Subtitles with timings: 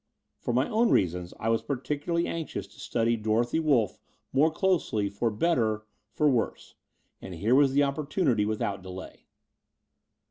[0.39, 3.99] For my own reasons I was particularly anxious to study Dorothy Wolff
[4.33, 6.73] more closely for better, for worse:
[7.21, 9.27] and here was the opportunity without delay.